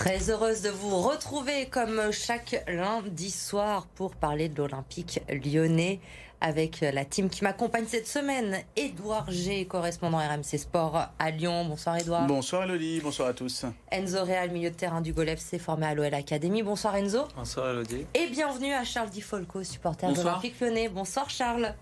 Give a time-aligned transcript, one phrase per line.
[0.00, 6.00] Très heureuse de vous retrouver comme chaque lundi soir pour parler de l'Olympique lyonnais
[6.40, 8.56] avec la team qui m'accompagne cette semaine.
[8.76, 11.66] Édouard G, correspondant RMC Sport à Lyon.
[11.66, 12.26] Bonsoir Édouard.
[12.26, 13.66] Bonsoir Elodie, bonsoir à tous.
[13.92, 16.62] Enzo Real, milieu de terrain du Golf, s'est formé à l'OL Academy.
[16.62, 17.28] Bonsoir Enzo.
[17.36, 18.06] Bonsoir Elodie.
[18.14, 20.88] Et bienvenue à Charles Di Folco, supporter de l'Olympique lyonnais.
[20.88, 21.74] Bonsoir Charles.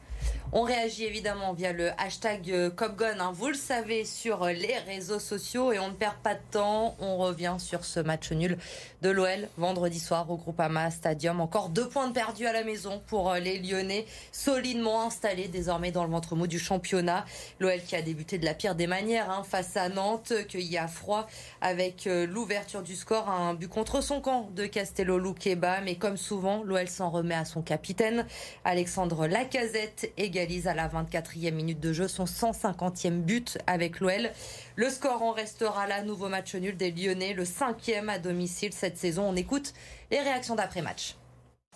[0.51, 3.33] On réagit évidemment via le hashtag euh, Copgun, hein.
[3.35, 6.97] vous le savez, sur les réseaux sociaux et on ne perd pas de temps.
[7.01, 8.57] On revient sur ce match nul
[9.03, 11.43] de l'OL vendredi soir au Groupama Stadium.
[11.43, 15.93] Encore deux points de perdus à la maison pour euh, les Lyonnais, solidement installés désormais
[15.93, 17.27] dans le ventre mou du championnat.
[17.61, 20.89] L'OL qui a débuté de la pire des manières hein, face à Nantes, cueilli à
[20.89, 21.27] froid
[21.61, 25.83] avec euh, l'ouverture du score, un but contre son camp de Castello Luqueba.
[25.83, 28.27] Mais comme souvent, l'OL s'en remet à son capitaine,
[28.65, 34.31] Alexandre Lacazette à la 24e minute de jeu son 150e but avec l'OL.
[34.77, 36.03] Le score en restera là.
[36.05, 39.25] Nouveau match nul des Lyonnais, le cinquième à domicile cette saison.
[39.25, 39.75] On écoute
[40.13, 41.17] les réactions d'après-match.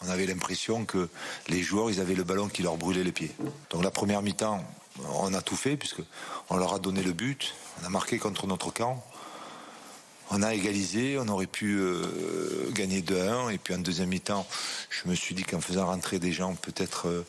[0.04, 1.08] On avait l'impression que
[1.48, 3.32] les joueurs, ils avaient le ballon qui leur brûlait les pieds.
[3.70, 4.64] Donc la première mi-temps,
[5.16, 6.02] on a tout fait puisque
[6.48, 9.04] on leur a donné le but, on a marqué contre notre camp.
[10.30, 14.46] On a égalisé, on aurait pu euh, gagner 2-1 et puis en deuxième mi-temps,
[14.88, 17.26] je me suis dit qu'en faisant rentrer des gens peut-être euh,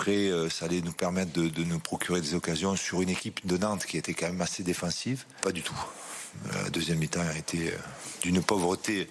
[0.00, 3.56] frais, euh, ça allait nous permettre de, nous procurer des occasions sur une équipe de
[3.58, 5.24] Nantes qui était quand même assez défensive.
[5.42, 5.78] Pas du tout.
[6.54, 7.72] La deuxième mi-temps a été
[8.22, 9.08] d'une pauvreté,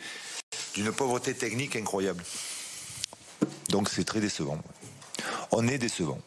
[0.74, 2.24] d'une pauvreté technique incroyable.
[3.70, 4.58] Donc c'est très décevant.
[5.52, 6.20] On est décevant.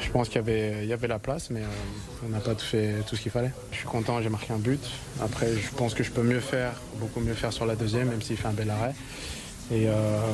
[0.00, 3.14] Je pense qu'il y avait, la place, mais euh, on n'a pas tout fait tout
[3.14, 3.52] ce qu'il fallait.
[3.70, 4.84] Je suis content, j'ai marqué un but.
[5.22, 8.22] Après, je pense que je peux mieux faire, beaucoup mieux faire sur la deuxième, même
[8.22, 8.94] s'il fait un bel arrêt.
[9.70, 9.92] Et euh,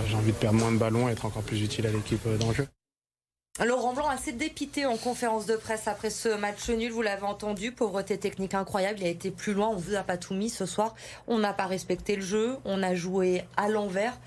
[0.09, 2.39] j'ai envie de perdre moins de ballons et être encore plus utile à l'équipe euh,
[2.39, 2.67] dans le jeu.
[3.65, 7.71] Laurent Blanc assez dépité en conférence de presse après ce match nul, vous l'avez entendu,
[7.71, 10.67] pauvreté technique incroyable, il a été plus loin, on vous a pas tout mis ce
[10.67, 10.95] soir,
[11.29, 14.19] on n'a pas respecté le jeu, on a joué à l'envers.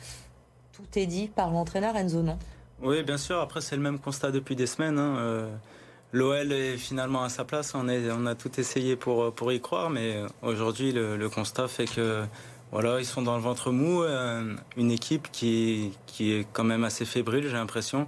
[0.73, 2.37] Tout est dit par l'entraîneur Enzo, non?
[2.81, 4.99] Oui, bien sûr, après c'est le même constat depuis des semaines.
[4.99, 5.17] Hein.
[5.17, 5.49] Euh,
[6.11, 7.87] L'OL est finalement à sa place, on,
[8.25, 12.23] a tout essayé pour, y croire, mais aujourd'hui le, constat fait que
[12.71, 16.85] voilà, ils sont dans le ventre mou, euh, une équipe qui, qui est quand même
[16.85, 18.07] assez fébrile, j'ai l'impression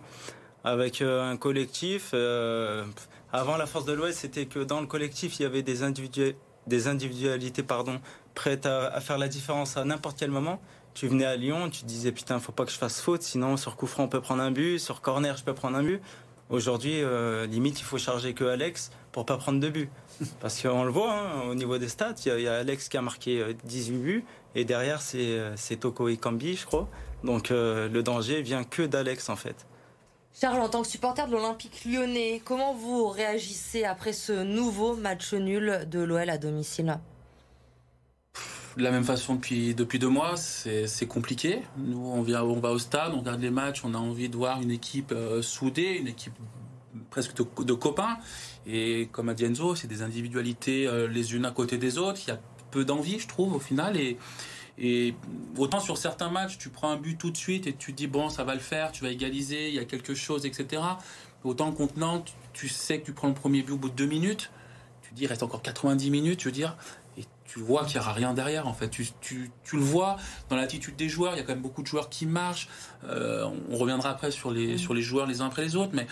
[0.67, 2.11] avec euh, un collectif.
[2.13, 2.83] Euh,
[3.31, 6.35] avant, la force de l'Ouest, c'était que dans le collectif, il y avait des, individu
[6.67, 8.01] des individualités pardon,
[8.35, 10.59] prêtes à, à faire la différence à n'importe quel moment.
[10.94, 13.75] Tu venais à Lyon, tu disais putain, faut pas que je fasse faute, sinon sur
[13.75, 16.01] coup franc on peut prendre un but, sur corner je peux prendre un but.
[16.50, 19.89] Aujourd'hui, euh, limite, il faut charger que Alex pour pas prendre de but.
[20.41, 22.97] Parce qu'on le voit hein, au niveau des stats, il y, y, a Alex qui
[22.97, 24.25] a marqué 18 buts
[24.56, 26.89] et derrière c'est Toko et Kambi, je crois.
[27.23, 29.67] Donc euh, le danger vient que d'Alex en fait.
[30.40, 35.34] Charles, en tant que supporter de l'Olympique lyonnais, comment vous réagissez après ce nouveau match
[35.34, 37.00] nul de l'OL à domicile?
[38.78, 41.64] De la même façon depuis, depuis deux mois, c'est compliqué.
[41.80, 44.38] Nous, on, vient, on va au stade, on regarde les matchs, on a envie de
[44.38, 46.36] voir une équipe euh, soudée, une équipe
[47.09, 48.19] presque de, copains.
[48.68, 52.22] Et comme a dit Enzo, c'est des individualités euh, les unes à côté des autres.
[52.28, 53.98] Il y a peu d'envie, je trouve, au final.
[53.98, 54.19] Et,
[54.77, 55.15] et
[55.57, 58.07] autant sur certains matchs, tu prends un but tout de suite et tu te dis
[58.07, 60.81] bon, ça va le faire, tu vas égaliser, il y a quelque chose, etc.
[61.43, 64.05] Autant contre Nantes, tu sais que tu prends le premier but au bout de deux
[64.05, 64.51] minutes,
[65.01, 66.77] tu te dis il reste encore 90 minutes, tu veux dire,
[67.17, 68.89] et tu vois qu'il n'y aura rien derrière en fait.
[68.89, 70.17] Tu, tu, tu le vois
[70.49, 72.69] dans l'attitude des joueurs, il y a quand même beaucoup de joueurs qui marchent.
[73.05, 76.05] Euh, on reviendra après sur les, sur les joueurs les uns après les autres, mais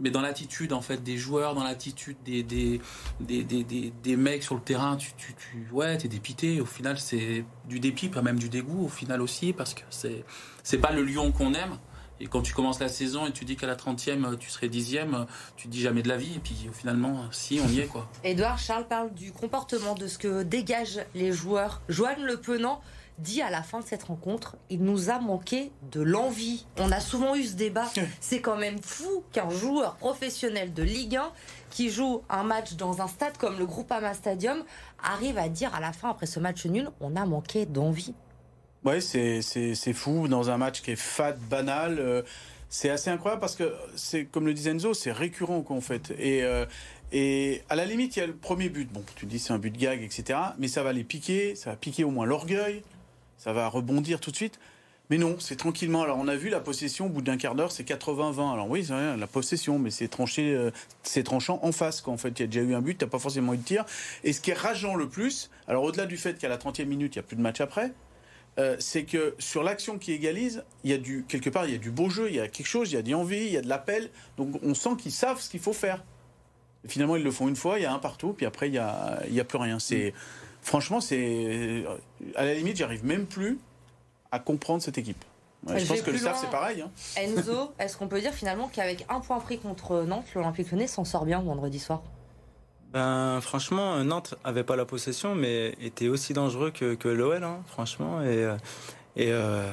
[0.00, 2.80] mais dans l'attitude en fait des joueurs, dans l'attitude des des,
[3.20, 6.60] des, des, des, mecs sur le terrain, tu, tu, tu ouais, t'es dépité.
[6.60, 10.24] Au final, c'est du dépit, pas même du dégoût au final aussi, parce que c'est
[10.62, 11.78] c'est pas le lion qu'on aime.
[12.20, 15.26] Et quand tu commences la saison et tu dis qu'à la 30e, tu serais dixième,
[15.56, 16.34] tu dis jamais de la vie.
[16.36, 17.86] Et puis finalement, si, on y est.
[17.86, 18.08] quoi.
[18.22, 21.82] Edouard Charles parle du comportement, de ce que dégagent les joueurs.
[21.88, 22.80] Joanne Le Penant
[23.18, 26.66] dit à la fin de cette rencontre, il nous a manqué de l'envie.
[26.78, 27.88] On a souvent eu ce débat.
[28.20, 31.32] C'est quand même fou qu'un joueur professionnel de Ligue 1
[31.70, 34.64] qui joue un match dans un stade comme le Groupama Stadium
[35.02, 38.14] arrive à dire à la fin, après ce match nul, on a manqué d'envie.
[38.84, 41.98] Ouais, c'est fou dans un match qui est fade, banal.
[41.98, 42.22] Euh,
[42.68, 46.12] c'est assez incroyable parce que c'est comme le dit Enzo, c'est récurrent qu'en fait.
[46.18, 46.64] Et euh,
[47.12, 48.90] et à la limite, il y a le premier but.
[48.90, 50.38] Bon, tu dis c'est un but de gag, etc.
[50.58, 52.82] Mais ça va les piquer, ça va piquer au moins l'orgueil,
[53.42, 54.58] ça va rebondir tout de suite.
[55.10, 56.02] Mais non, c'est tranquillement.
[56.02, 58.52] Alors on a vu la possession au bout d'un quart d'heure, c'est 80-20.
[58.52, 60.70] Alors oui, c'est la possession, mais c'est tranché, euh,
[61.02, 62.00] c'est tranchant en face.
[62.00, 63.84] Qu'en fait, il y a déjà eu un but, t'as pas forcément eu de tir.
[64.22, 67.14] Et ce qui est rageant le plus, alors au-delà du fait qu'à la 30e minute,
[67.14, 67.92] il y a plus de match après,
[68.58, 71.74] euh, c'est que sur l'action qui égalise, il y a du quelque part, il y
[71.74, 73.52] a du beau jeu, il y a quelque chose, il y a de l'envie, il
[73.52, 74.10] y a de l'appel.
[74.36, 76.04] Donc on sent qu'ils savent ce qu'il faut faire.
[76.86, 78.78] Finalement, ils le font une fois, il y a un partout, puis après, il y
[78.78, 79.78] a, il y a plus rien.
[79.78, 80.14] C'est
[80.62, 81.84] franchement, c'est
[82.36, 83.58] à la limite, j'arrive même plus
[84.30, 85.22] à comprendre cette équipe.
[85.66, 86.80] je, pense que le staff, c'est pareil.
[86.80, 86.90] Hein.
[87.16, 91.04] Enzo, est-ce qu'on peut dire finalement qu'avec un point pris contre Nantes, l'Olympique Lyonnais s'en
[91.04, 92.02] sort bien vendredi soir?
[92.92, 97.60] Ben, franchement, Nantes avait pas la possession, mais était aussi dangereux que, que l'OL, hein,
[97.66, 98.22] franchement.
[98.22, 98.56] Et, euh,
[99.16, 99.66] et euh,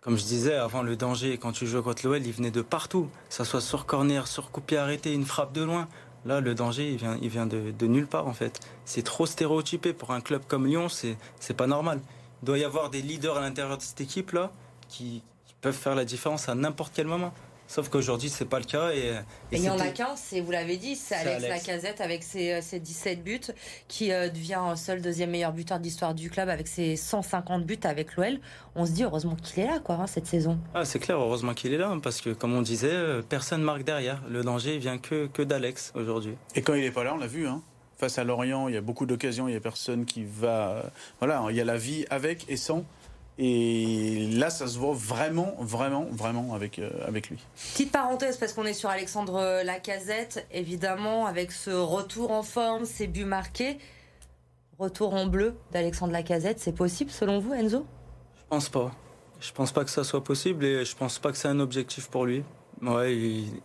[0.00, 3.08] comme je disais, avant le danger, quand tu joues contre l'OL, il venait de partout.
[3.28, 5.88] Que ça soit sur corner, sur coup arrêté, une frappe de loin.
[6.24, 8.60] Là, le danger, il vient, il vient de, nulle part, en fait.
[8.84, 11.16] C'est trop stéréotypé pour un club comme Lyon, c'est,
[11.56, 12.00] pas normal.
[12.42, 14.52] Il doit y avoir des leaders à l'intérieur de cette équipe-là
[14.88, 17.32] qui, qui peuvent faire la différence à n'importe quel moment.
[17.72, 18.90] Sauf qu'aujourd'hui, c'est pas le cas.
[18.92, 19.14] Et,
[19.50, 23.18] il n'y en a qu'un, c'est, vous l'avez dit, c'est Alex, Lacazette avec ses, 17
[23.18, 23.40] euh, buts,
[23.88, 28.16] qui euh, devient seul deuxième meilleur buteur d'histoire du club avec ses 150 buts avec
[28.16, 28.40] l'OL.
[28.74, 30.58] On se dit heureusement qu'il est là, quoi, hein, cette saison.
[30.74, 33.84] Ah, c'est clair, heureusement qu'il est là, parce que comme on disait, euh, personne marque
[33.84, 34.22] derrière.
[34.28, 36.34] Le danger vient que, que d'Alex aujourd'hui.
[36.54, 37.62] Et quand il n'est pas là, on l'a vu, hein.
[37.96, 40.92] Face à Lorient, il y a beaucoup d'occasions, il n'y a personne qui va.
[41.20, 42.84] Voilà, il y a la vie avec et sans.
[43.38, 47.38] Et là, ça se voit vraiment, vraiment, vraiment avec, euh, avec lui.
[47.72, 53.06] Petite parenthèse, parce qu'on est sur Alexandre Lacazette, évidemment, avec ce retour en forme, ses
[53.06, 53.78] buts marqués.
[54.78, 57.86] Retour en bleu d'Alexandre Lacazette, c'est possible selon vous, Enzo?
[58.36, 58.92] Je pense pas.
[59.40, 62.08] Je pense pas que ça soit possible et je pense pas que c'est un objectif
[62.08, 62.44] pour lui.
[62.80, 63.16] Ouais,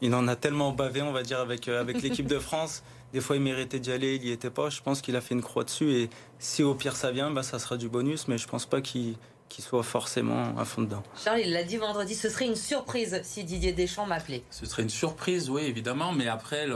[0.02, 2.84] il, en a tellement bavé, on va dire, avec, euh, avec l'équipe de France.
[3.14, 4.70] Des fois, il méritait d'y aller, il n'y était pas.
[4.70, 6.10] Je pense qu'il a fait une croix dessus et
[6.40, 9.16] si au pire ça vient, bah, ça sera du bonus, mais je pense pas qu'il
[9.50, 11.04] qu'il soit forcément à fond dedans.
[11.24, 14.44] Charles, il l'a dit vendredi, ce serait une surprise si Didier Deschamps m'appelait.
[14.52, 16.68] Ce serait une surprise, oui, évidemment, mais après,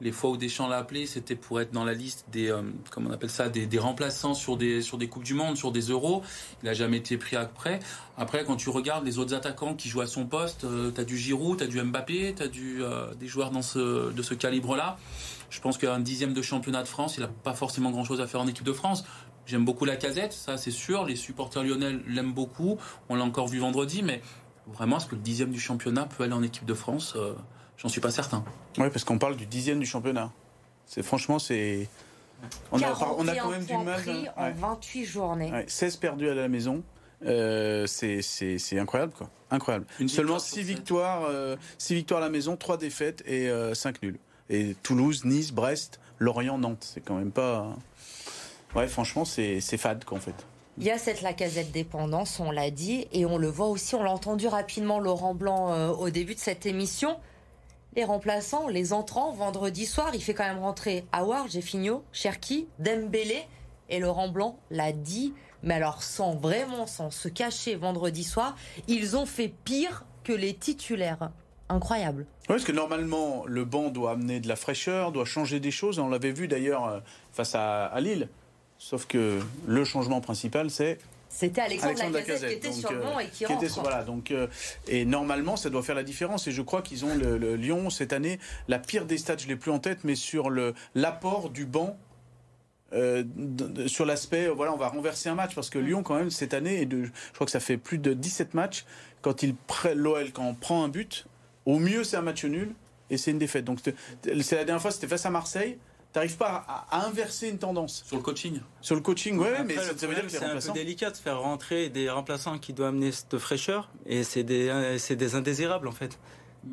[0.00, 3.10] les fois où Deschamps l'a appelé, c'était pour être dans la liste des, euh, comment
[3.10, 6.22] on appelle ça, des, remplaçants sur des, sur des Coupes du Monde, sur des Euros.
[6.62, 7.80] Il n'a jamais été pris après.
[8.16, 11.04] Après, quand tu regardes les autres attaquants qui jouent à son poste, euh, tu as
[11.04, 14.22] du Giroud, tu as du Mbappé, tu as du, euh, des joueurs dans ce, de
[14.22, 14.98] ce calibre-là.
[15.50, 18.40] Je pense qu'un dixième de championnat de France, il n'a pas forcément grand-chose à faire
[18.40, 19.04] en équipe de France.
[19.48, 21.06] J'aime beaucoup la casette, ça c'est sûr.
[21.06, 22.76] Les supporters lyonnais l'aiment beaucoup.
[23.08, 24.20] On l'a encore vu vendredi, mais
[24.66, 27.32] vraiment, est-ce que le dixième du championnat peut aller en équipe de France euh,
[27.78, 28.44] J'en suis pas certain.
[28.76, 30.30] Oui, parce qu'on parle du dixième du championnat.
[30.84, 31.88] C'est franchement, c'est.
[32.72, 34.00] On a, on a, quand même du mal.
[34.36, 35.64] en 28 journées.
[35.66, 36.82] 16 perdus à la maison.
[37.24, 39.30] Euh, c'est incroyable quoi.
[39.50, 39.86] Incroyable.
[40.08, 41.56] Seulement 6 victoires, euh,
[41.88, 44.18] victoires à la maison, 3 défaites et 5 nuls.
[44.50, 46.86] Et Toulouse, Nice, Brest, Lorient, Nantes.
[46.92, 47.74] C'est quand même pas.
[48.78, 50.46] Ouais, franchement, c'est fade, qu'en fait.
[50.78, 54.04] Il y a cette Lacazette dépendance, on l'a dit, et on le voit aussi, on
[54.04, 57.16] l'a entendu rapidement, Laurent Blanc, euh, au début de cette émission.
[57.96, 63.42] Les remplaçants, les entrants, vendredi soir, il fait quand même rentrer Awar, Jeffinho, Cherki, Dembélé,
[63.88, 65.34] et Laurent Blanc l'a dit,
[65.64, 68.54] mais alors sans vraiment, sans se cacher vendredi soir,
[68.86, 71.32] ils ont fait pire que les titulaires.
[71.68, 72.26] Incroyable.
[72.42, 75.98] Oui, parce que normalement, le banc doit amener de la fraîcheur, doit changer des choses.
[75.98, 77.00] On l'avait vu d'ailleurs euh,
[77.32, 78.28] face à Lille.
[78.78, 80.98] Sauf que le changement principal, c'est
[81.30, 83.80] c'était Alexandre, Lacazette, qui était sur le banc et qui, rentre.
[83.82, 84.46] voilà, donc, euh,
[84.86, 86.46] et normalement, ça doit faire la différence.
[86.46, 89.56] Et je crois qu'ils ont le, Lyon cette année, la pire des stats, je l'ai
[89.56, 90.50] plus en tête, mais sur
[90.94, 91.96] l'apport du banc.
[92.94, 93.22] Euh,
[93.86, 96.80] sur l'aspect, voilà, on va renverser un match parce que Lyon, quand même, cette année,
[96.80, 98.86] et de, je crois que ça fait plus de 17 matchs,
[99.20, 99.44] quand
[99.94, 101.26] l'OL, quand on prend un but,
[101.66, 102.74] au mieux, c'est un match nul
[103.10, 103.66] et c'est une défaite.
[103.66, 105.76] Donc, c'est la dernière fois, c'était face à Marseille
[106.12, 108.04] t'arrives pas à, inverser une tendance.
[108.06, 110.72] Sur le coaching Sur le coaching, ouais, mais ça, veut dire que c'est un peu
[110.72, 115.16] délicat de faire rentrer des remplaçants qui doivent amener cette fraîcheur, et c'est des, c'est
[115.16, 116.18] des indésirables en fait.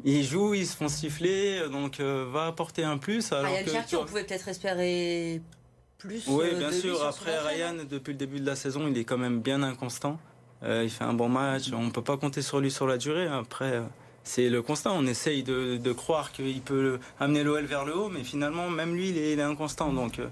[0.03, 3.31] Ils jouent, ils se font siffler, donc euh, va apporter un plus.
[3.31, 5.41] Alors Ryan Cherky, on pouvait peut-être espérer
[5.97, 6.25] plus.
[6.27, 7.03] Oui, euh, bien sûr.
[7.03, 10.19] Après, Ryan, depuis le début de la saison, il est quand même bien inconstant.
[10.63, 11.71] Euh, il fait un bon match.
[11.73, 13.27] On peut pas compter sur lui sur la durée.
[13.27, 13.81] Après
[14.25, 14.91] c'est le constat.
[14.91, 19.09] On essaye de, croire qu'il peut amener l'OL vers le haut, mais finalement, même lui,
[19.09, 19.93] il est, inconstant.
[19.93, 20.27] Donc, euh,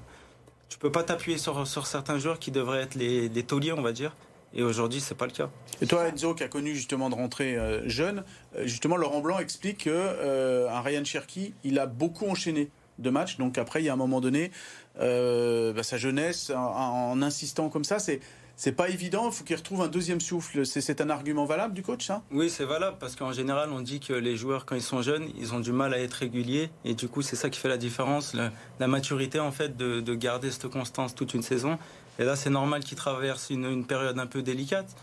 [0.68, 4.16] tu peux pas t'appuyer sur, certains joueurs qui devraient être les, tauliers, on va dire.
[4.56, 5.50] Et aujourd'hui, c'est pas le cas.
[5.82, 8.24] Et toi, Enzo, qui a connu justement de rentrer euh, jeune,
[8.56, 12.70] euh, justement, Laurent Blanc explique que un Ryan Cherky, il a beaucoup enchaîné
[13.00, 13.38] de matchs.
[13.38, 14.52] Donc après, il y a un moment donné,
[14.98, 18.20] bah, sa jeunesse, en insistant comme ça, c'est
[18.56, 20.66] c'est pas évident, il faut qu'il retrouve un deuxième souffle.
[20.66, 24.00] C'est un argument valable du coach, ça Oui, c'est valable parce qu'en général, on dit
[24.00, 26.94] que les joueurs, quand ils sont jeunes, ils ont du mal à être réguliers et
[26.94, 30.68] du coup, c'est ça qui fait la différence, la, maturité en fait de, garder cette
[30.68, 31.80] constance toute une saison.
[32.20, 34.96] Et là, c'est normal qu'ils traversent une, période un peu délicate,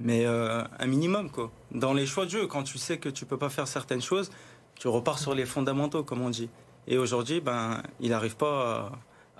[0.00, 1.52] mais euh, un minimum quoi.
[1.72, 4.30] Dans les choix de jeu, quand tu sais que tu peux pas faire certaines choses,
[4.76, 6.48] tu repars sur les fondamentaux, comme on dit.
[6.88, 8.92] Et aujourd'hui, ben, il n'arrive pas à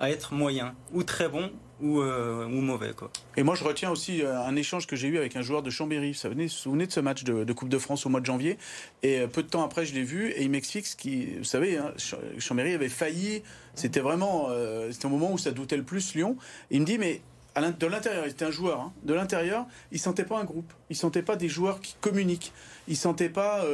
[0.02, 2.92] être moyen ou très bon ou, euh, ou mauvais.
[2.92, 3.10] Quoi.
[3.36, 5.70] Et moi, je retiens aussi euh, un échange que j'ai eu avec un joueur de
[5.70, 6.12] Chambéry.
[6.12, 8.58] Vous vous souvenez de ce match de, Coupe de France au mois de janvier?
[9.02, 11.36] Et euh, peu de temps après, je l'ai vu et il m'explique ce qui.
[11.36, 11.92] Vous savez, hein,
[12.38, 13.42] Chambéry avait failli.
[13.74, 14.48] C'était vraiment.
[14.90, 16.36] c'était au moment où ça doutait le plus, Lyon.
[16.70, 17.22] il me dit, mais
[17.56, 20.96] de l'intérieur, il était un joueur, hein, de l'intérieur, il sentait pas un groupe, il
[20.96, 22.52] sentait pas des joueurs qui communiquent,
[22.88, 23.64] il sentait pas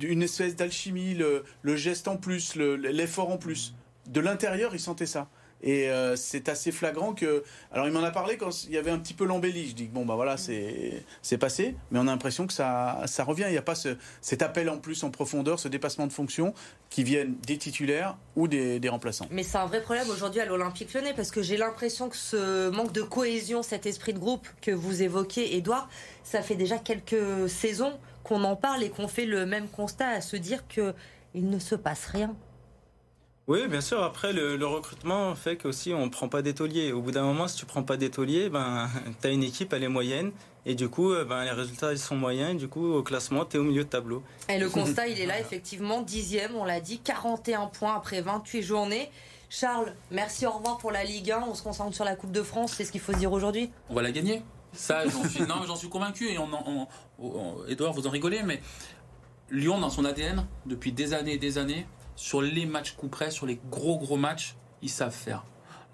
[0.00, 3.74] une espèce d'alchimie, le, geste en plus, l'effort en plus.
[4.08, 5.28] De l'intérieur, il sentait ça.
[5.64, 7.42] Et euh, c'est assez flagrant que.
[7.72, 9.70] Alors, il m'en a parlé quand il y avait un petit peu l'embellie.
[9.70, 13.44] Je dis bon, bah voilà, c'est passé, mais on a l'impression que ça, ça revient.
[13.48, 16.52] Il n'y a pas ce, cet appel en plus en profondeur, ce dépassement de fonction
[16.90, 19.26] qui viennent des titulaires ou des, des remplaçants.
[19.30, 22.68] Mais c'est un vrai problème aujourd'hui à l'Olympique lyonnais parce que j'ai l'impression que ce
[22.68, 25.88] manque de cohésion, cet esprit de groupe que vous évoquez, Edouard,
[26.24, 30.20] ça fait déjà quelques saisons qu'on en parle et qu'on fait le même constat à
[30.20, 30.94] se dire qu'il
[31.34, 32.34] ne se passe rien.
[33.46, 34.02] Oui, bien sûr.
[34.02, 36.92] Après, le, recrutement fait qu'aussi on ne prend pas d'étolier.
[36.92, 38.88] Au bout d'un moment, si tu prends pas d'étolier, ben,
[39.20, 40.32] tu as une équipe, elle est moyenne.
[40.66, 42.52] Et du coup, euh, ben, les résultats, ils sont moyens.
[42.52, 44.22] Et du coup, au classement, tu es au milieu de tableau.
[44.48, 48.62] Et le constat, il est là, effectivement, dixième, on l'a dit, 41 points après 28
[48.62, 49.10] journées.
[49.50, 51.44] Charles, merci, au revoir pour la Ligue 1.
[51.46, 52.72] On se concentre sur la Coupe de France.
[52.72, 54.42] C'est ce qu'il faut se dire aujourd'hui On va la gagner.
[54.72, 56.28] Ça, j'en suis, j'en suis convaincu.
[56.28, 56.88] Et on,
[57.68, 58.60] Edouard, vous en rigolez, mais
[59.50, 63.30] Lyon, dans son ADN, depuis des années et des années, sur les matchs coup près,
[63.30, 65.44] sur les gros gros matchs, ils savent faire.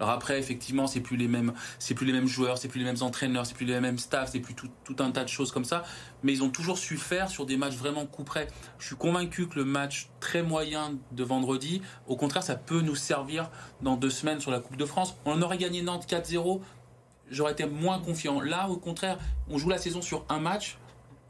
[0.01, 2.85] Alors après, effectivement, c'est plus les mêmes, c'est plus les mêmes joueurs, c'est plus les
[2.85, 5.63] mêmes entraîneurs, c'est plus les mêmes staffs, c'est plus tout, un tas de choses comme
[5.63, 5.83] ça.
[6.23, 8.47] Mais ils ont toujours su faire sur des matchs vraiment coup près.
[8.79, 12.95] Je suis convaincu que le match très moyen de vendredi, au contraire, ça peut nous
[12.95, 13.51] servir
[13.83, 15.15] dans deux semaines sur la Coupe de France.
[15.25, 16.61] On aurait gagné Nantes 4-0,
[17.29, 18.41] j'aurais été moins confiant.
[18.41, 19.19] Là, au contraire,
[19.51, 20.79] on joue la saison sur un match.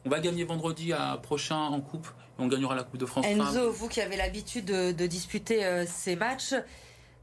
[0.05, 2.07] On va gagner vendredi à prochain en coupe
[2.41, 3.25] on gagnera la Coupe de France.
[3.25, 6.53] Enzo, vous qui avez l'habitude de, disputer euh, ces matchs,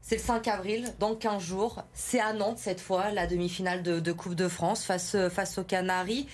[0.01, 1.83] c'est le 5 avril, dans 15 jours.
[1.93, 5.63] C'est à Nantes cette fois, la demi-finale de, Coupe de France face, euh, face aux
[5.63, 6.27] Canaries.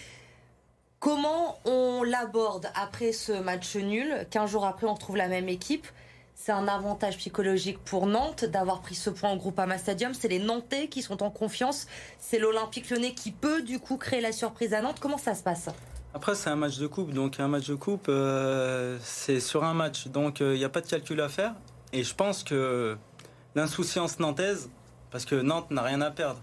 [1.00, 4.26] Comment on l'aborde après ce match nul?
[4.32, 5.88] 15 jours après, on retrouve la même équipe.
[6.36, 10.14] C'est un avantage psychologique pour Nantes d'avoir pris ce point au Groupama Stadium.
[10.14, 11.88] C'est les Nantais qui sont en confiance.
[12.20, 15.00] C'est l'Olympique Lyonnais qui peut du coup créer la surprise à Nantes.
[15.00, 15.70] Comment ça se passe?
[16.16, 17.12] Après, c'est un match de coupe.
[17.12, 20.08] Donc, un match de coupe, euh, c'est sur un match.
[20.08, 21.54] Donc, il euh, n'y a pas de calcul à faire.
[21.92, 22.96] Et je pense que
[23.54, 24.70] l'insouciance nantaise,
[25.12, 26.40] parce que Nantes n'a rien à perdre,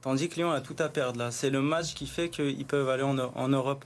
[0.00, 1.26] tandis que Lyon a tout à perdre.
[1.32, 3.84] C'est le match qui fait qu'ils peuvent aller en, Europe.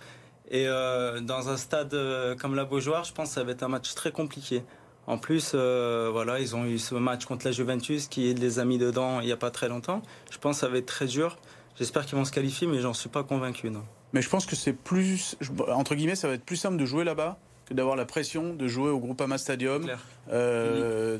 [0.50, 1.97] Et euh, dans un stade
[2.38, 4.62] comme la Beaujoire, je pense que ça va être un match très compliqué.
[5.06, 8.76] En plus, voilà, ils ont eu ce match contre la Juventus qui les a mis
[8.76, 10.02] dedans il n'y a pas très longtemps.
[10.30, 11.38] Je pense que ça va être très dur.
[11.76, 13.70] J'espère qu'ils vont se qualifier, mais j'en suis pas convaincu.
[13.70, 13.85] Non.
[14.12, 15.36] Mais je pense que c'est plus,
[15.68, 18.66] entre guillemets, ça va être plus simple de jouer là-bas que d'avoir la pression de
[18.66, 19.88] jouer au Groupama Stadium.
[20.32, 21.18] Euh,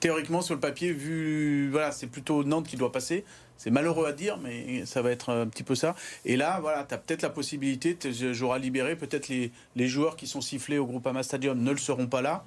[0.00, 3.24] théoriquement, sur le papier, vu, voilà, c'est plutôt Nantes qui doit passer.
[3.56, 5.94] C'est malheureux à dire, mais ça va être un petit peu ça.
[6.24, 7.96] Et là, voilà, tu as peut-être la possibilité,
[8.32, 12.08] j'aurai libéré, peut-être les, les joueurs qui sont sifflés au Groupama Stadium ne le seront
[12.08, 12.44] pas là.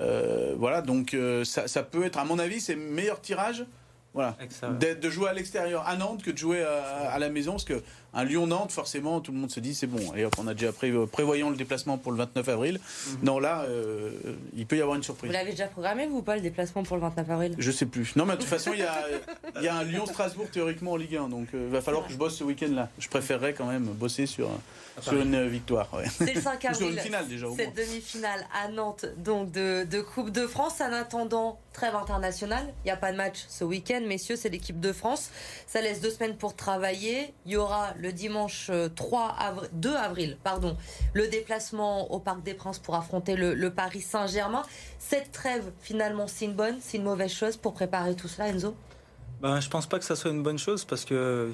[0.00, 3.64] Euh, voilà, donc euh, ça, ça, peut être, à mon avis, c'est meilleur tirage
[4.12, 4.36] voilà.
[4.80, 7.80] De, jouer à l'extérieur à Nantes que de jouer à, la maison, parce que
[8.12, 10.14] un Lyon-Nantes, forcément, tout le monde se dit c'est bon.
[10.14, 12.80] Et on a déjà prévu, prévoyant le déplacement pour le 29 avril.
[12.80, 13.18] Mhm.
[13.22, 14.10] Non, là, euh,
[14.56, 15.30] il peut y avoir une surprise.
[15.30, 17.54] Vous l'avez déjà programmé, vous, pas, le déplacement pour le 29 avril?
[17.58, 18.16] Je sais plus.
[18.16, 21.16] Non, mais de toute façon, il y a, y a un Lyon-Strasbourg théoriquement en Ligue
[21.16, 21.28] 1.
[21.28, 22.88] Donc, euh, il va falloir que je bosse ce week-end-là.
[22.98, 24.50] Je préférerais quand même bosser sur,
[25.00, 25.88] sur une victoire.
[26.18, 27.00] C'est le 5 avril.
[27.56, 30.80] Cette demi-finale à Nantes, donc de, de Coupe de France.
[30.80, 32.72] En attendant, trêve internationale.
[32.84, 35.30] Il n'y a pas de match ce week-end, messieurs, c'est l'équipe de France.
[35.66, 37.32] Ça laisse deux semaines pour travailler.
[37.46, 40.76] Il y aura le dimanche 3 euh, avril, 2 avril pardon,
[41.12, 44.62] le déplacement au Parc des Princes pour affronter le, Paris Saint-Germain.
[44.98, 48.74] Cette trêve, finalement, c'est une bonne, c'est une mauvaise chose pour préparer tout cela, Enzo?
[49.40, 51.52] Ben, Je pense pas que ça soit une bonne chose parce que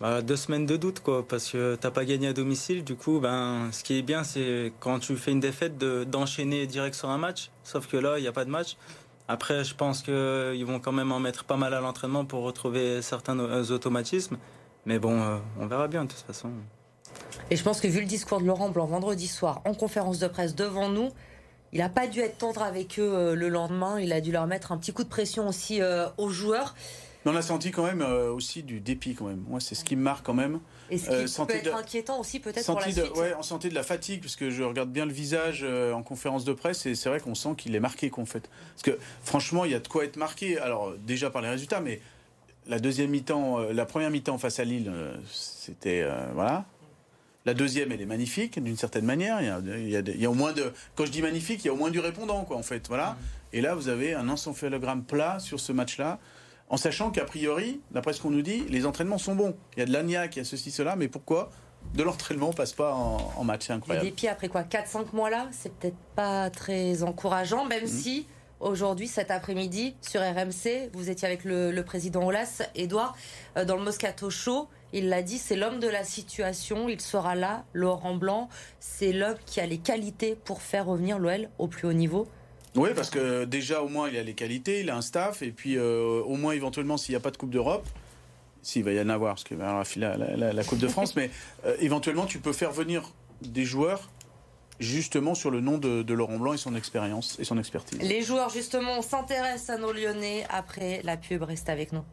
[0.00, 2.84] bah, deux semaines de doute, quoi, parce que t'as pas gagné à domicile.
[2.84, 6.94] Du coup, ben, ce qui est bien, c'est quand tu fais une défaite d'enchaîner direct
[6.94, 7.50] sur un match.
[7.64, 8.76] Sauf que là, il n'y a pas de match.
[9.28, 13.02] Après, je pense qu'ils vont quand même en mettre pas mal à l'entraînement pour retrouver
[13.02, 13.38] certains
[13.70, 14.36] automatismes.
[14.86, 16.50] Mais bon, euh, on verra bien de toute façon.
[17.50, 20.28] Et je pense que vu le discours de Laurent Blanc vendredi soir en conférence de
[20.28, 21.10] presse devant nous,
[21.72, 24.00] il n'a pas dû être tendre avec eux euh, le lendemain.
[24.00, 26.76] Il a dû leur mettre un petit coup de pression aussi euh, aux joueurs.
[27.24, 29.42] Mais on a senti quand même aussi du dépit quand même.
[29.48, 30.60] Moi, c'est ce qui me marque quand même.
[30.90, 33.16] Et ce qui peut être inquiétant aussi peut-être pour la suite.
[33.16, 36.52] ouais, on sentait de la fatigue puisque je regarde bien le visage en conférence de
[36.52, 38.48] presse et c'est vrai qu'on sent qu'il est marqué qu'on fait.
[38.74, 40.56] Parce que franchement, il y a de quoi être marqué.
[40.60, 42.00] Alors déjà par les résultats, mais
[42.68, 46.64] la deuxième mi-temps, euh, la première mi-temps face à Lille, euh, c'était euh, voilà.
[47.44, 49.40] La deuxième, elle est magnifique d'une certaine manière.
[49.40, 51.90] Il y, a, au moins de, quand je dis magnifique, il y a au moins
[51.90, 53.16] du répondant quoi en fait, voilà.
[53.52, 56.18] Et là, vous avez un encephalogramme plat sur ce match-là.
[56.68, 59.56] en sachant qu'a priori, d'après ce qu'on nous dit, les entraînements sont bons.
[59.76, 61.50] Il y a de l'agnac, il y a ceci, cela, mais pourquoi
[61.94, 64.06] de l'entraînement passe pas en, match C'est incroyable.
[64.06, 67.86] des pieds après quoi 4-5 mois là C'est peut-être pas très encourageant, même mmh.
[67.86, 68.26] si
[68.60, 73.16] aujourd'hui, cet après-midi, sur RMC, vous étiez avec le, président Olas, Edouard,
[73.56, 74.68] euh, dans le Moscato Show.
[74.92, 78.48] Il l'a dit, c'est l'homme de la situation, il sera là, Laurent Blanc,
[78.80, 82.28] c'est l'homme qui a les qualités pour faire revenir l'OL au plus haut niveau.
[82.76, 85.50] Oui, parce que déjà, au moins, il a les qualités, il a un staff, et
[85.50, 87.86] puis euh, au moins, éventuellement, s'il n'y a pas de Coupe d'Europe,
[88.62, 89.84] s'il va y en avoir, parce qu'il va y avoir
[90.52, 91.30] la, Coupe de France, mais
[91.64, 94.10] euh, éventuellement, tu peux faire venir des joueurs
[94.78, 98.00] justement sur le nom de, Laurent Blanc et son expérience et son expertise.
[98.00, 101.42] Les joueurs, justement, s'intéressent à nos Lyonnais après la pub.
[101.42, 102.04] Reste avec nous.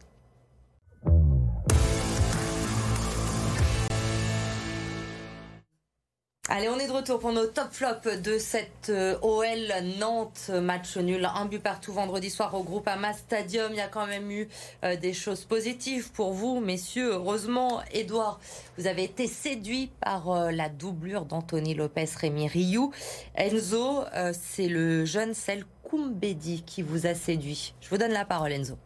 [6.56, 10.98] Allez, on est de retour pour nos top flops de cette euh, OL Nantes match
[10.98, 11.26] nul.
[11.26, 13.72] Un but partout vendredi soir au groupe Ama Stadium.
[13.72, 14.48] Il y a quand même eu
[14.84, 17.14] euh, des choses positives pour vous, messieurs.
[17.14, 18.40] Heureusement, Edouard,
[18.78, 22.92] vous avez été séduit par euh, la doublure d'Anthony Lopez Rémi Rioux.
[23.34, 27.74] Enzo, c'est le jeune Sel Koumbedi qui vous a séduit.
[27.82, 28.78] Je vous donne la parole, Enzo.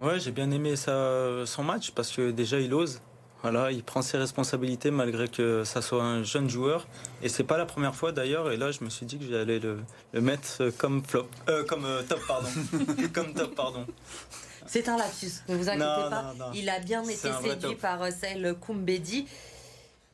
[0.00, 3.00] Ouais, j'ai bien aimé son match parce que déjà il ose.
[3.42, 6.86] Voilà, il prend ses responsabilités malgré que ça soit un jeune joueur.
[7.22, 8.52] Et c'est pas la première fois d'ailleurs.
[8.52, 9.80] Et là, je me suis dit que j'allais le,
[10.12, 12.48] le mettre comme flop, euh, comme euh, top, pardon,
[13.12, 13.84] comme top, pardon.
[14.66, 16.34] C'est un lapsus, ne vous inquiétez pas.
[16.54, 19.26] Il a bien été séduit par euh, celle Koumbedi.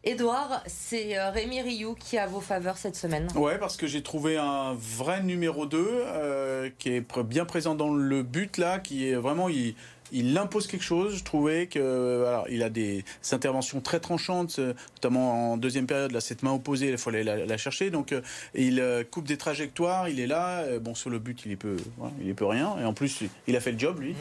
[0.05, 3.29] Edouard, c'est Rémi Rioux qui a vos faveurs cette semaine.
[3.35, 8.23] Ouais, parce que j'ai trouvé un vrai numéro 2 qui est bien présent dans le
[8.23, 9.75] but là, qui est vraiment il,
[10.13, 11.17] il impose quelque chose.
[11.17, 16.13] Je trouvais que alors, il a des interventions très tranchantes, euh, notamment en deuxième période.
[16.13, 17.91] Là, cette main opposée, il fallait la, la chercher.
[17.91, 18.21] Donc, euh,
[18.55, 20.09] il euh, coupe des trajectoires.
[20.09, 20.65] Il est là.
[20.81, 21.77] bon, sur le but, il est peu,
[22.21, 22.77] il est peu rien.
[22.81, 24.15] Et en plus, il a fait le job lui.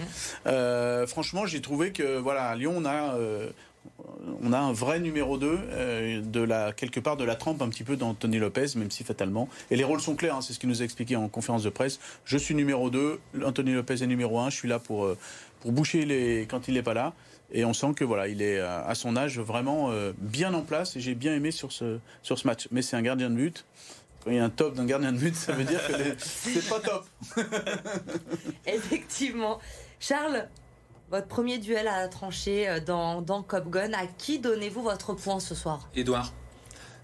[0.46, 1.08] Mmh.
[1.08, 3.18] franchement, j'ai trouvé que voilà, à Lyon, on a
[4.44, 7.84] on a un vrai numéro 2 de la, quelque part de la trempe un petit
[7.84, 9.48] peu d'Anthony Lopez, même si fatalement.
[9.72, 11.70] Et les rôles sont clairs, hein, c'est ce qu'il nous a expliqué en conférence de
[11.70, 12.00] presse.
[12.26, 15.08] Je suis numéro 2, Anthony Lopez est numéro 1, je suis là pour,
[15.60, 17.14] pour boucher les quand il n'est pas là.
[17.52, 20.96] Et on sent que voilà, il est à son âge vraiment euh, bien en place.
[20.96, 22.68] Et j'ai bien aimé sur ce sur ce match.
[22.72, 23.66] Mais c'est un gardien de but.
[24.24, 26.68] Quand il y a un top d'un gardien de but, ça veut dire que c'est
[26.68, 27.06] pas top.
[28.66, 29.60] Effectivement,
[30.00, 30.48] Charles.
[31.10, 35.40] Votre premier duel à trancher euh, dans, dans Cop Gun, à qui donnez-vous votre point
[35.40, 35.88] ce soir?
[35.96, 36.34] Edouard.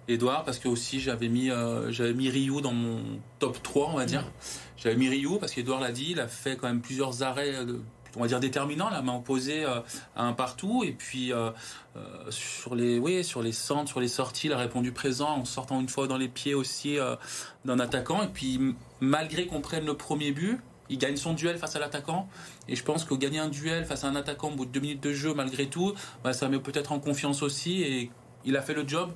[0.10, 3.02] Edouard, parce que aussi j'avais mis, euh, j'avais mis Ryu dans mon
[3.40, 4.30] top 3, on va dire.
[4.76, 7.80] J'avais mis Ryu parce qu'Edouard l'a dit, il a fait quand même plusieurs arrêts de
[8.16, 9.80] on va dire déterminant, la main opposée euh,
[10.16, 10.84] un partout.
[10.84, 11.52] Et puis euh,
[11.96, 15.46] euh, sur les, oui, sur les centres, sur les sorties, il a répondu présent en
[15.46, 16.98] sortant une fois dans les pieds aussi
[17.66, 18.24] d'un attaquant.
[18.24, 22.28] Et puis malgré qu'on prenne le premier but, il gagne son duel face à l'attaquant.
[22.68, 24.82] Et je pense que gagner un duel face à un attaquant au bout de deux
[24.82, 27.82] minutes de jeu, malgré tout, bah, ça met peut-être en confiance aussi.
[27.82, 28.12] Et
[28.46, 29.12] il a fait le job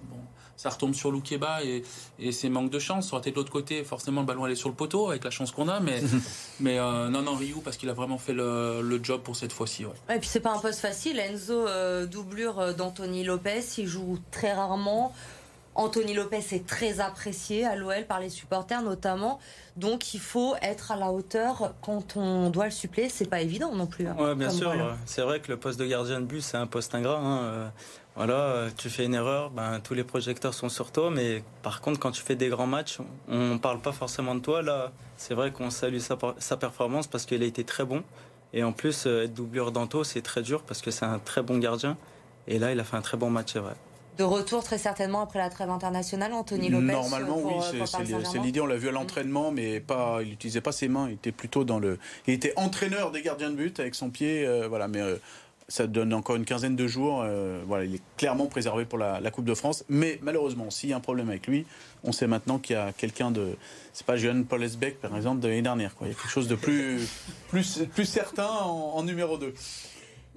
[0.57, 1.83] ça retombe sur Loukeba et,
[2.19, 3.07] et c'est manque de chance.
[3.07, 5.67] Sur de l'autre côté, forcément, le ballon allait sur le poteau avec la chance qu'on
[5.67, 5.79] a.
[5.79, 6.01] Mais,
[6.59, 9.85] mais euh, non, non, Ryu, parce qu'il a vraiment fait le, job pour cette fois-ci.
[9.85, 10.15] Ouais.
[10.15, 11.19] Et puis, c'est pas un poste facile.
[11.19, 15.13] Enzo, euh, doublure euh, d'Anthony Lopez, il joue très rarement.
[15.77, 19.39] Anthony Lopez est très apprécié à l'OL par les supporters notamment.
[19.77, 23.09] Donc il faut être à la hauteur quand on doit le suppléer.
[23.09, 24.07] C'est pas évident non plus.
[24.07, 24.73] Hein, ouais, bien sûr.
[25.05, 27.19] C'est vrai que le poste de gardien de but, c'est un poste ingrat.
[27.19, 27.71] Hein.
[28.17, 31.99] Voilà, tu fais une erreur, ben, tous les projecteurs sont sur toi, mais par contre,
[31.99, 34.63] quand tu fais des grands matchs, on ne parle pas forcément de toi.
[34.63, 38.03] Là, c'est vrai qu'on salue sa, performance parce qu'il a été très bon.
[38.53, 41.43] Et en plus, euh, être doublure d'Anto, c'est très dur parce que c'est un très
[41.43, 41.95] bon gardien.
[42.47, 43.75] Et là, il a fait un très bon match, c'est vrai.
[44.17, 46.85] De retour très certainement après la trêve internationale, Anthony Lopez.
[46.85, 47.53] Normalement, oui,
[47.91, 48.61] c'est l'idée.
[48.61, 51.07] On l'a vu à l'entraînement, mais pas, il n'utilisait pas ses mains.
[51.09, 51.99] Il était plutôt dans le.
[52.25, 54.87] Il était entraîneur des gardiens de but avec son pied, euh, voilà.
[54.87, 55.17] Mais euh,
[55.67, 57.21] ça donne encore une quinzaine de jours.
[57.23, 59.83] Euh, voilà, il est clairement préservé pour la, Coupe de France.
[59.89, 61.65] Mais malheureusement, s'il y a un problème avec lui,
[62.03, 63.57] on sait maintenant qu'il y a quelqu'un de.
[63.93, 65.95] C'est pas Johan Paul Esbeck, par exemple, de l'année dernière.
[65.95, 66.07] Quoi.
[66.07, 67.07] Il y a quelque chose de plus,
[67.49, 69.53] plus, plus certain en, numéro 2.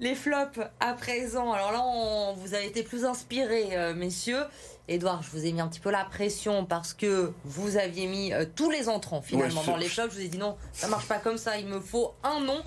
[0.01, 1.53] Les flops à présent.
[1.53, 4.43] Alors là, on, vous avez été plus inspirés, euh, messieurs.
[4.87, 8.33] Edouard, je vous ai mis un petit peu la pression parce que vous aviez mis
[8.33, 10.15] euh, tous les entrants finalement dans les flops.
[10.15, 11.59] Je vous ai dit non, ça marche pas comme ça.
[11.59, 12.63] Il me faut un nom.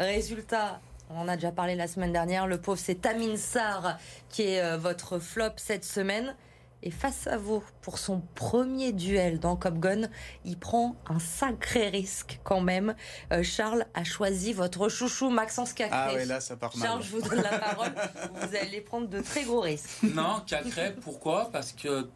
[0.00, 2.46] Résultat, on en a déjà parlé la semaine dernière.
[2.46, 3.98] Le pauvre, c'est Tamin Sarr
[4.30, 6.34] qui est euh, votre flop cette semaine.
[6.82, 10.08] Et face à vous, pour son premier duel dans Cop Gun,
[10.44, 12.94] il prend un sacré risque quand même.
[13.32, 15.98] Euh, Charles a choisi votre chouchou Maxence Cacré.
[15.98, 16.88] Ah ouais, là ça part mal.
[16.88, 17.92] Charles, je vous donne la parole.
[18.34, 20.02] vous allez prendre de très gros risques.
[20.02, 21.50] Non, Cacré, pourquoi?
[21.52, 22.08] Parce que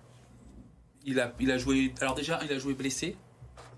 [1.04, 1.92] il a, il a joué.
[2.00, 3.16] Alors déjà, il a joué blessé.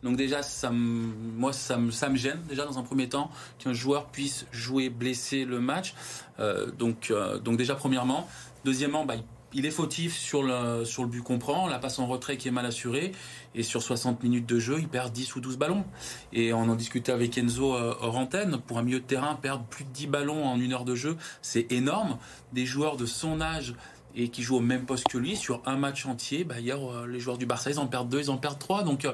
[0.03, 3.73] Donc déjà, ça moi, ça me, ça me gêne déjà dans un premier temps qu'un
[3.73, 5.95] joueur puisse jouer blessé le match.
[6.39, 8.29] Euh, donc, euh, donc déjà premièrement.
[8.67, 9.25] Deuxièmement, bah, il
[9.63, 12.51] est fautif sur le, sur le but qu'on prend, la passe en retrait qui est
[12.51, 13.13] mal assurée,
[13.55, 15.85] et sur 60 minutes de jeu, il perd 10 ou 12 ballons.
[16.33, 19.65] Et on en discutait avec Enzo euh, hors antenne, pour un milieu de terrain, perdre
[19.65, 22.19] plus de 10 ballons en une heure de jeu, c'est énorme.
[22.53, 23.75] Des joueurs de son âge
[24.17, 27.07] et qui jouent au même poste que lui, sur un match entier, bah, hier, euh,
[27.07, 28.85] les joueurs du Barça, ils en perdent deux, ils en perdent trois.
[28.85, 29.13] Donc, euh,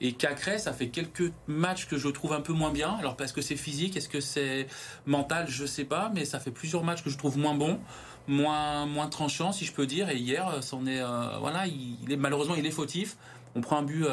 [0.00, 2.90] et Cacré, ça fait quelques matchs que je trouve un peu moins bien.
[2.98, 4.66] Alors, parce que c'est physique, est-ce que c'est
[5.06, 7.78] mental, je sais pas, mais ça fait plusieurs matchs que je trouve moins bons
[8.28, 12.16] moins moins tranchant si je peux dire et hier c'en est euh, voilà il, est
[12.16, 13.16] malheureusement il est fautif
[13.56, 14.04] on prend un but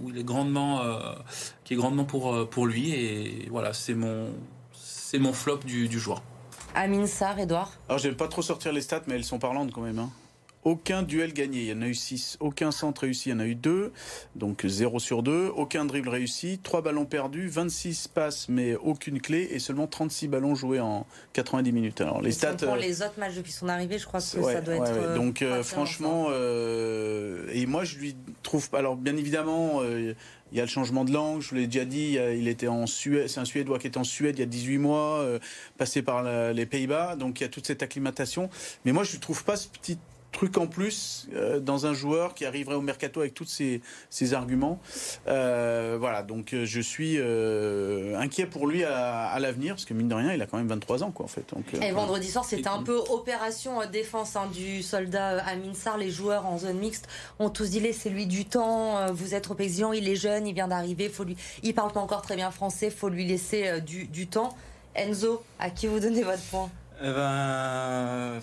[0.00, 0.82] où il est grandement
[1.62, 4.30] qui est grandement pour pour lui et voilà c'est mon
[4.72, 6.22] c'est mon flop du, du joueur
[6.74, 7.70] Amin Sarr, Edouard?
[7.88, 9.98] Alors, je vais pas trop sortir les stats, mais elles sont parlantes quand même.
[9.98, 10.10] Hein.
[10.64, 12.36] Aucun duel gagné, il y en a eu 6.
[12.38, 13.92] Aucun centre réussi, il y en a eu 2.
[14.36, 15.50] Donc 0 sur 2.
[15.56, 16.60] Aucun dribble réussi.
[16.62, 17.48] 3 ballons perdus.
[17.48, 19.48] 26 passes, mais aucune clé.
[19.50, 22.00] Et seulement 36 ballons joués en 90 minutes.
[22.00, 22.54] Alors les stats.
[22.54, 24.92] Pour euh, les autres matchs depuis son arrivée, je crois que ça doit être.
[24.92, 28.68] Euh, Donc euh, franchement, et moi je lui trouve.
[28.72, 29.82] Alors bien évidemment.
[30.54, 32.86] Il y a le changement de langue, je vous l'ai déjà dit, il était en
[32.86, 35.26] Suède, c'est un Suédois qui était en Suède il y a 18 mois,
[35.78, 36.22] passé par
[36.52, 38.50] les Pays-Bas, donc il y a toute cette acclimatation.
[38.84, 39.96] Mais moi, je ne trouve pas ce petit
[40.32, 44.80] truc en plus euh, dans un joueur qui arriverait au mercato avec tous ces, arguments.
[45.28, 47.18] Euh, voilà, donc euh, je suis
[48.16, 51.04] inquiet pour lui à, l'avenir parce que mine de rien, il a quand même 23
[51.04, 51.44] ans quoi en fait.
[51.54, 55.98] Donc, et vendredi soir, c'était un peu opération défense hein, du soldat Amin Sarr.
[55.98, 59.12] Les joueurs en zone mixte ont tous dit c'est lui du temps.
[59.12, 62.00] Vous êtes trop exigeant, il est jeune, il vient d'arriver, faut lui, il parle pas
[62.00, 64.56] encore très bien français, faut lui laisser du, du temps.
[64.94, 66.70] Enzo, à qui vous donnez votre point?
[67.02, 68.40] Eh ben,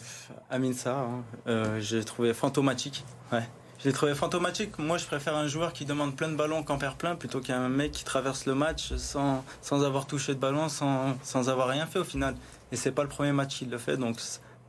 [0.49, 1.23] Amin hein.
[1.47, 3.05] euh, j'ai trouvé fantomatique.
[3.31, 3.43] Ouais.
[3.81, 4.77] J'ai trouvé fantomatique.
[4.77, 7.69] Moi, je préfère un joueur qui demande plein de ballons qu'en perd plein plutôt qu'un
[7.69, 11.85] mec qui traverse le match sans, sans avoir touché de ballon, sans, sans avoir rien
[11.85, 12.35] fait au final.
[12.73, 14.17] Et c'est pas le premier match qu'il le fait, donc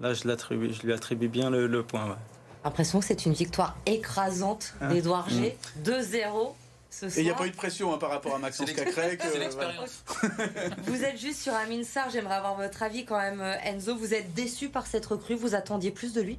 [0.00, 2.06] là, je, je lui attribue bien le, point.
[2.06, 2.16] Ouais.
[2.64, 4.94] L'impression que c'est une victoire écrasante hein?
[4.94, 5.58] d'Edouard G.
[5.84, 6.52] 2-0
[7.02, 9.18] et il n'y a pas eu de pression hein, par rapport à Maxence Cacré.
[9.20, 10.04] C'est l'expérience.
[10.84, 13.96] vous êtes juste sur Amin Sarr, j'aimerais avoir votre avis quand même, euh, Enzo.
[13.96, 16.38] Vous êtes déçu par cette recrue Vous attendiez plus de lui?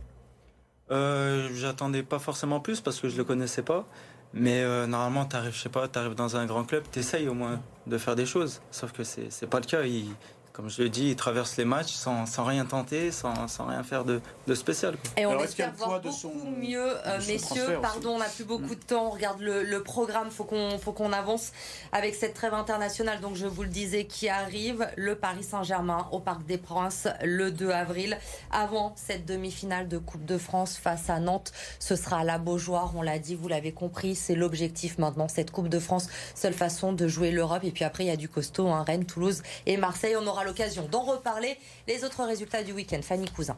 [0.91, 3.87] Euh, J'attendais pas forcément plus parce que je le connaissais pas.
[4.33, 6.99] Mais euh, normalement, tu arrives, je sais pas, tu arrives dans un grand club, tu
[6.99, 8.61] essayes au moins de faire des choses.
[8.71, 9.83] Sauf que c'est pas le cas.
[9.83, 10.09] Il,
[10.53, 13.83] comme je l'ai dit, il traverse les matchs sans, sans rien tenter, sans, sans, rien
[13.83, 14.95] faire de, de spécial.
[15.17, 17.79] Et on espère voir beaucoup son, mieux, euh, messieurs.
[17.81, 19.07] Pardon, on n'a plus beaucoup de temps.
[19.07, 20.29] On regarde le, le programme.
[20.29, 21.51] Faut qu'on faut qu'on avance
[21.91, 23.21] avec cette trêve internationale.
[23.21, 27.51] Donc je vous le disais, qui arrive le Paris Saint-Germain au Parc des Princes le
[27.51, 28.17] 2 avril,
[28.51, 31.53] avant cette demi-finale de Coupe de France face à Nantes.
[31.79, 32.93] Ce sera à la Beaujoire.
[32.95, 35.27] On l'a dit, vous l'avez compris, c'est l'objectif maintenant.
[35.27, 37.63] Cette Coupe de France, seule façon de jouer l'Europe.
[37.63, 40.15] Et puis après, il y a du costaud, hein, Rennes, Toulouse et Marseille.
[40.19, 41.57] On aura l'occasion d'en reparler.
[41.87, 43.57] Les autres résultats du week-end, Fanny Cousin.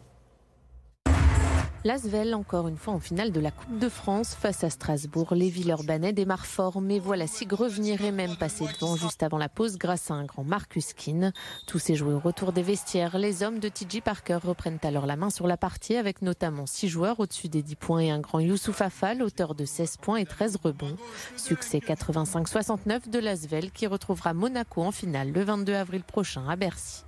[1.86, 5.34] L'Asvel, encore une fois en finale de la Coupe de France face à Strasbourg.
[5.36, 9.50] Les Villeurbanais démarrent fort, mais voilà Sig revenir et même passer devant juste avant la
[9.50, 11.34] pause grâce à un grand Marcus Keane.
[11.68, 13.18] Tous ces joueurs au retour des vestiaires.
[13.18, 16.88] Les hommes de TJ Parker reprennent alors la main sur la partie avec notamment 6
[16.88, 20.26] joueurs au-dessus des 10 points et un grand Youssouf Afal, auteur de 16 points et
[20.26, 20.96] 13 rebonds.
[21.36, 27.04] Succès 85-69 de l'Asvel qui retrouvera Monaco en finale le 22 avril prochain à Bercy.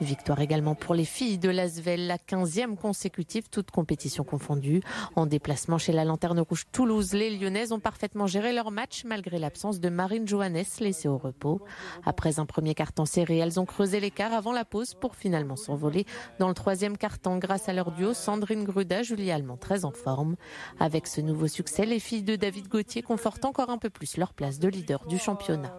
[0.00, 4.82] Victoire également pour les filles de Lasvel, la 15e consécutive, toute compétition confondue.
[5.14, 9.38] En déplacement chez la Lanterne Rouge Toulouse, les Lyonnaises ont parfaitement géré leur match malgré
[9.38, 11.62] l'absence de Marine Johannes laissée au repos.
[12.04, 16.04] Après un premier carton serré, elles ont creusé l'écart avant la pause pour finalement s'envoler
[16.38, 20.36] dans le troisième carton grâce à leur duo Sandrine Gruda, Julie Allemand très en forme.
[20.78, 24.34] Avec ce nouveau succès, les filles de David Gauthier confortent encore un peu plus leur
[24.34, 25.72] place de leader du championnat.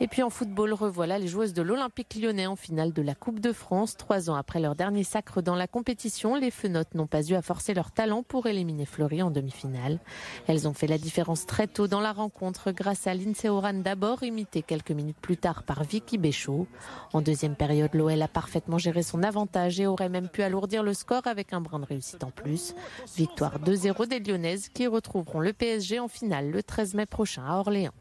[0.00, 3.40] Et puis en football, revoilà les joueuses de l'Olympique lyonnais en finale de la Coupe
[3.40, 3.96] de France.
[3.96, 7.42] Trois ans après leur dernier sacre dans la compétition, les Fenotes n'ont pas eu à
[7.42, 9.98] forcer leur talent pour éliminer Fleury en demi-finale.
[10.46, 14.22] Elles ont fait la différence très tôt dans la rencontre grâce à Lindsay Oran d'abord,
[14.22, 16.68] imité quelques minutes plus tard par Vicky Béchaud.
[17.12, 20.94] En deuxième période, l'OL a parfaitement géré son avantage et aurait même pu alourdir le
[20.94, 22.72] score avec un brin de réussite en plus.
[23.16, 27.56] Victoire 2-0 des Lyonnaises qui retrouveront le PSG en finale le 13 mai prochain à
[27.56, 27.94] Orléans.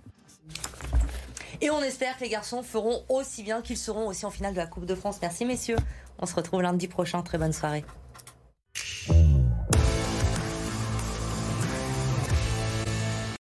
[1.62, 4.60] Et on espère que les garçons feront aussi bien qu'ils seront aussi en finale de
[4.60, 5.18] la Coupe de France.
[5.22, 5.78] Merci messieurs.
[6.20, 7.22] On se retrouve lundi prochain.
[7.22, 7.84] Très bonne soirée.